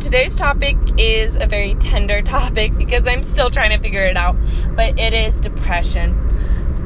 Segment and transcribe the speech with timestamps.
[0.00, 4.36] today's topic is a very tender topic because I'm still trying to figure it out,
[4.74, 6.14] but it is depression.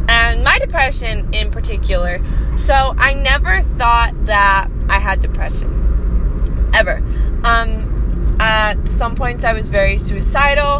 [0.09, 2.21] And my depression in particular.
[2.57, 6.71] So, I never thought that I had depression.
[6.75, 7.03] Ever.
[7.45, 10.79] Um, at some points, I was very suicidal.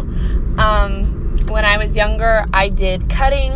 [0.59, 3.53] Um, when I was younger, I did cutting.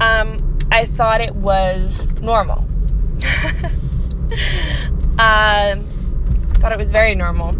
[0.00, 2.58] Um, I thought it was normal.
[5.18, 5.84] um,
[6.60, 7.52] thought it was very normal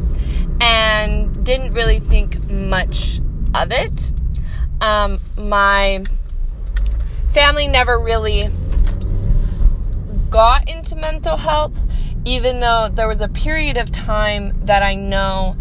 [0.61, 3.20] and didn't really think much
[3.55, 4.12] of it.
[4.80, 6.02] Um, my
[7.33, 8.48] family never really
[10.30, 11.84] got into mental health,
[12.24, 15.56] even though there was a period of time that I know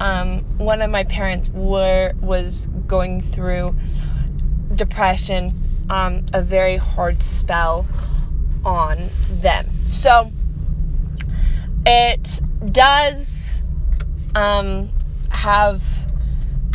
[0.00, 3.74] um, one of my parents were was going through
[4.74, 5.58] depression,
[5.90, 7.86] um, a very hard spell
[8.64, 8.98] on
[9.30, 9.66] them.
[9.84, 10.32] So
[11.84, 13.61] it does
[14.34, 14.88] um,
[15.32, 15.82] have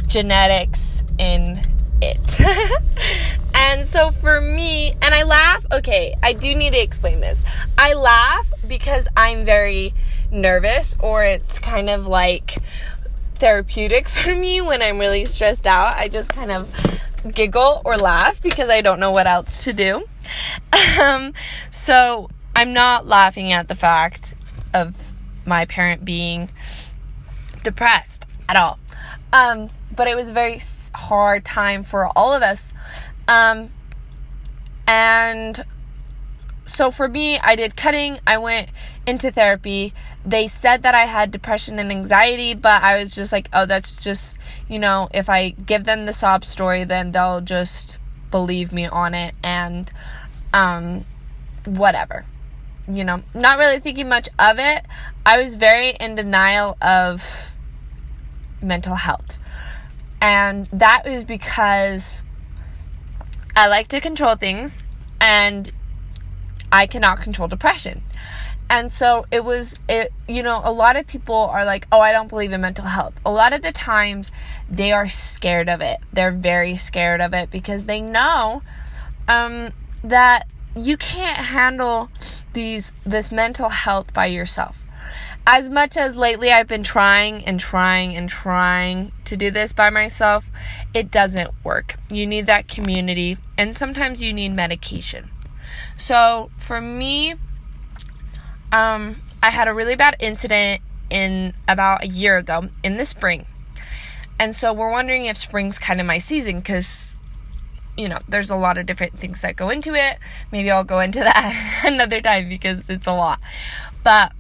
[0.08, 1.60] genetics in
[2.02, 2.40] it.
[3.56, 7.44] and so for me, and I laugh, okay, I do need to explain this.
[7.78, 9.94] I laugh because I'm very
[10.32, 12.58] nervous, or it's kind of like
[13.36, 15.96] therapeutic for me when I'm really stressed out.
[15.96, 16.74] I just kind of
[17.34, 20.04] giggle or laugh because I don't know what else to do.
[21.00, 21.34] Um,
[21.70, 24.34] so I'm not laughing at the fact
[24.74, 25.14] of
[25.46, 26.50] my parent being
[27.68, 28.80] depressed at all.
[29.34, 30.60] Um, but it was a very
[30.96, 32.72] hard time for all of us.
[33.28, 33.72] Um,
[34.88, 35.66] and
[36.66, 38.70] so for me, I did cutting, I went
[39.06, 39.94] into therapy.
[40.26, 44.02] They said that I had depression and anxiety, but I was just like, oh, that's
[44.02, 44.38] just,
[44.70, 48.00] you know, if I give them the sob story, then they'll just
[48.32, 49.92] believe me on it and
[50.54, 51.04] um,
[51.66, 52.24] whatever
[52.90, 54.86] you know, not really thinking much of it.
[55.26, 57.52] I was very in denial of
[58.62, 59.40] mental health.
[60.22, 62.24] And that is because
[63.56, 64.84] I like to control things
[65.22, 65.72] and
[66.72, 68.02] I cannot control depression.
[68.70, 72.12] And so it was, it, you know, a lot of people are like, oh, I
[72.12, 73.20] don't believe in mental health.
[73.26, 74.30] A lot of the times
[74.70, 76.00] they are scared of it.
[76.12, 78.62] They're very scared of it because they know
[79.28, 79.70] um,
[80.04, 82.10] that you can't handle
[82.54, 84.87] these this mental health by yourself.
[85.50, 89.90] As much as lately I've been trying and trying and trying to do this by
[89.90, 90.52] myself,
[90.94, 91.96] it doesn't work.
[92.10, 95.30] You need that community and sometimes you need medication.
[95.96, 97.36] So, for me
[98.74, 103.46] um I had a really bad incident in about a year ago in the spring.
[104.38, 107.16] And so we're wondering if spring's kind of my season cuz
[107.96, 110.18] you know, there's a lot of different things that go into it.
[110.52, 113.40] Maybe I'll go into that another time because it's a lot.
[114.04, 114.34] But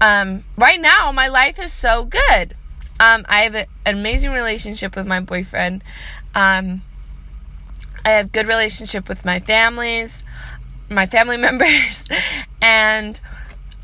[0.00, 2.54] um, right now, my life is so good.
[3.00, 5.82] Um, I have a, an amazing relationship with my boyfriend.
[6.34, 6.82] Um,
[8.04, 10.24] I have good relationship with my families,
[10.88, 12.06] my family members,
[12.60, 13.20] and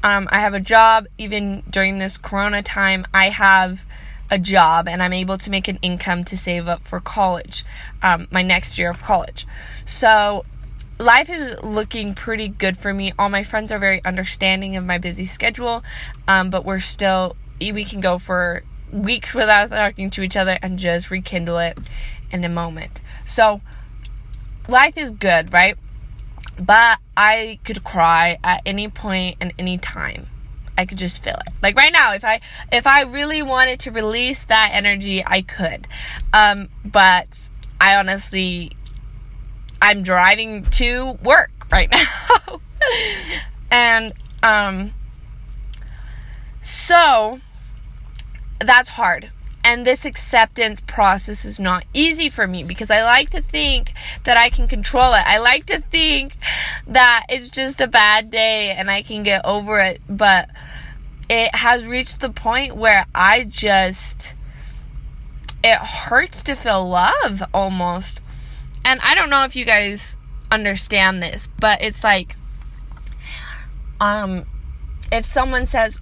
[0.03, 1.07] um, I have a job.
[1.19, 3.85] Even during this Corona time, I have
[4.31, 7.65] a job and I'm able to make an income to save up for college,
[8.03, 9.47] um, my next year of college.
[9.85, 10.45] So
[10.99, 13.13] life is looking pretty good for me.
[13.19, 15.83] All my friends are very understanding of my busy schedule,
[16.29, 18.63] um, but we're still, we can go for
[18.93, 21.79] weeks without talking to each other and just rekindle it
[22.31, 23.01] in a moment.
[23.27, 23.61] So
[24.69, 25.77] life is good, right?
[26.59, 30.29] But I could cry at any point and any time.
[30.77, 31.53] I could just feel it.
[31.63, 32.41] Like right now, if I
[32.73, 35.87] if I really wanted to release that energy, I could.
[36.33, 37.49] Um, but
[37.81, 38.73] I honestly
[39.85, 42.61] I'm driving to work right now.
[43.71, 44.95] and um
[46.61, 47.39] so
[48.61, 49.31] that's hard.
[49.63, 53.93] And this acceptance process is not easy for me because I like to think
[54.25, 55.23] that I can control it.
[55.27, 56.37] I like to think
[56.87, 60.01] that it's just a bad day and I can get over it.
[60.09, 60.49] But
[61.29, 64.35] it has reached the point where I just,
[65.63, 68.21] it hurts to feel love almost.
[68.85, 70.17] And I don't know if you guys
[70.51, 72.37] understand this, but it's like,
[74.01, 74.45] um,
[75.11, 75.99] if someone says,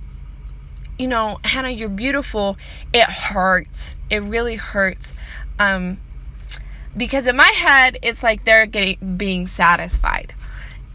[0.98, 2.56] you know, Hannah, you're beautiful,
[2.92, 3.96] it hurts.
[4.10, 5.14] It really hurts.
[5.58, 5.98] Um,
[6.96, 10.34] because in my head, it's like they're getting being satisfied.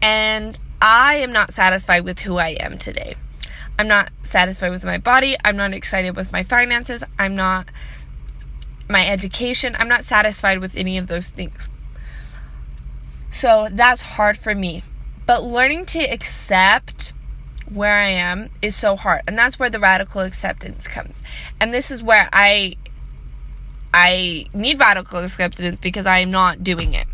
[0.00, 3.16] And I am not satisfied with who I am today.
[3.78, 5.36] I'm not satisfied with my body.
[5.44, 7.02] I'm not excited with my finances.
[7.18, 7.68] I'm not
[8.88, 9.76] my education.
[9.78, 11.68] I'm not satisfied with any of those things.
[13.38, 14.82] So that's hard for me.
[15.24, 17.12] But learning to accept
[17.72, 19.22] where I am is so hard.
[19.28, 21.22] And that's where the radical acceptance comes.
[21.60, 22.74] And this is where I
[23.94, 27.06] I need radical acceptance because I am not doing it.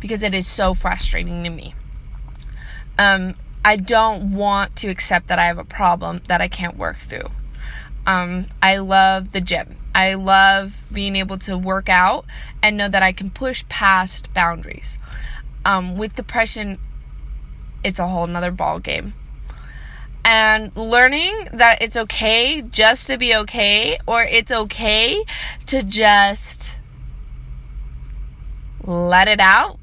[0.00, 1.74] Because it is so frustrating to me.
[2.98, 6.96] Um I don't want to accept that I have a problem that I can't work
[6.96, 7.30] through.
[8.06, 9.76] Um, I love the gym.
[9.94, 12.24] I love being able to work out
[12.62, 14.96] and know that I can push past boundaries.
[15.68, 16.78] Um, with depression,
[17.84, 19.12] it's a whole nother ball game.
[20.24, 25.22] And learning that it's okay just to be okay, or it's okay
[25.66, 26.78] to just
[28.82, 29.78] let it out,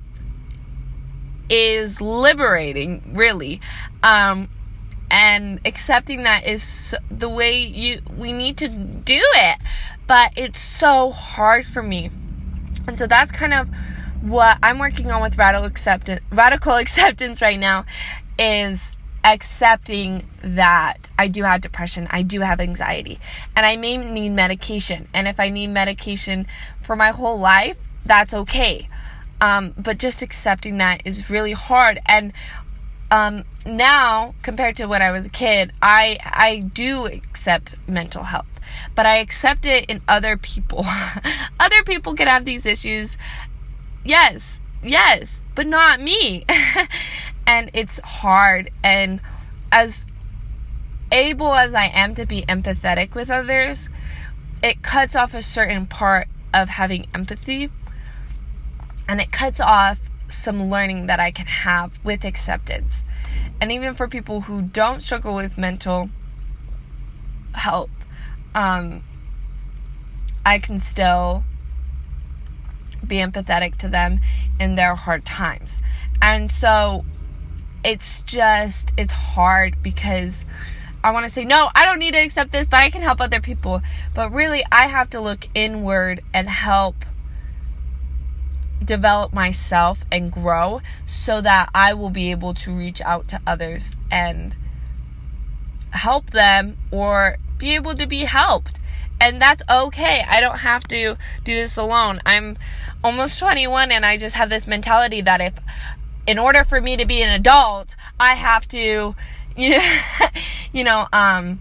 [1.52, 3.62] is liberating, really.
[4.02, 4.50] Um,
[5.12, 9.60] and accepting that is the way you we need to do it
[10.08, 12.10] but it's so hard for me
[12.88, 13.70] and so that's kind of
[14.26, 17.86] what i'm working on with radical acceptance radical acceptance right now
[18.40, 23.20] is accepting that i do have depression i do have anxiety
[23.56, 26.46] and i may need medication and if i need medication
[26.82, 28.88] for my whole life that's okay
[29.42, 32.32] um, but just accepting that is really hard and
[33.12, 38.60] um, now compared to when I was a kid, I I do accept mental health,
[38.96, 40.86] but I accept it in other people.
[41.60, 43.18] other people can have these issues.
[44.06, 46.46] Yes, yes, but not me.
[47.48, 49.20] and it's hard and
[49.72, 50.06] as
[51.12, 53.90] able as I am to be empathetic with others,
[54.62, 57.72] it cuts off a certain part of having empathy
[59.08, 60.00] and it cuts off
[60.30, 63.04] some learning that I can have with acceptance.
[63.60, 66.10] And even for people who don't struggle with mental
[67.54, 67.90] health,
[68.54, 69.04] um,
[70.46, 71.44] I can still
[73.06, 74.20] be empathetic to them
[74.60, 75.82] in their hard times.
[76.22, 77.06] And so
[77.84, 80.46] it's just, it's hard because
[81.04, 83.22] I want to say, no, I don't need to accept this, but I can help
[83.22, 83.82] other people.
[84.14, 87.06] But really, I have to look inward and help
[88.84, 93.96] develop myself and grow so that I will be able to reach out to others
[94.12, 94.56] and
[95.92, 98.80] help them or be able to be helped.
[99.20, 100.24] And that's okay.
[100.28, 102.20] I don't have to do this alone.
[102.26, 102.58] I'm
[103.04, 105.54] almost 21 and I just have this mentality that if
[106.28, 109.16] in order for me to be an adult, I have to
[109.56, 111.60] you know, um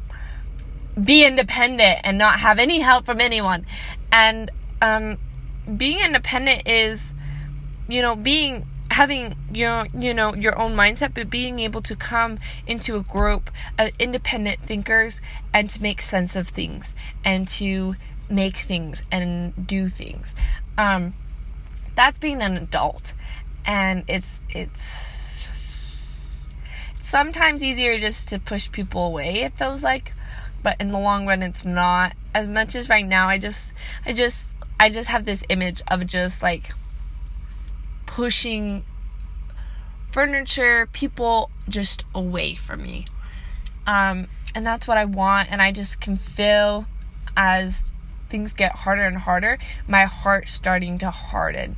[1.02, 3.64] be independent and not have any help from anyone.
[4.10, 4.50] And
[4.82, 5.18] um
[5.76, 7.14] being independent is,
[7.88, 12.38] you know, being having your you know your own mindset but being able to come
[12.64, 15.20] into a group of independent thinkers
[15.52, 16.94] and to make sense of things
[17.24, 17.96] and to
[18.28, 20.36] make things and do things.
[20.78, 21.14] Um
[21.96, 23.14] that's being an adult.
[23.66, 25.48] And it's it's
[27.02, 30.12] sometimes easier just to push people away it feels like.
[30.62, 32.12] But in the long run it's not.
[32.32, 33.72] As much as right now i just
[34.06, 36.72] i just I just have this image of just like
[38.14, 38.84] pushing
[40.12, 43.04] furniture, people just away from me.
[43.88, 45.50] Um, and that's what I want.
[45.50, 46.86] And I just can feel
[47.36, 47.84] as
[48.28, 49.58] things get harder and harder,
[49.88, 51.74] my heart starting to harden.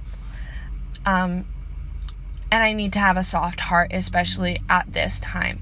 [1.06, 1.46] Um,
[2.52, 5.60] and I need to have a soft heart, especially at this time.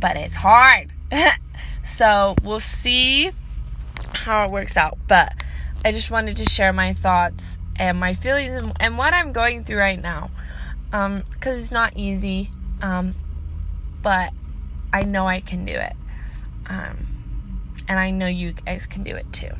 [0.00, 0.88] But it's hard.
[1.84, 3.30] so we'll see
[4.14, 4.96] how it works out.
[5.06, 5.34] But
[5.84, 9.78] I just wanted to share my thoughts and my feelings and what I'm going through
[9.78, 10.30] right now.
[10.92, 12.50] Um, because it's not easy.
[12.82, 13.14] Um,
[14.02, 14.32] but
[14.92, 15.94] I know I can do it.
[16.68, 17.06] Um,
[17.88, 19.50] and I know you guys can do it too.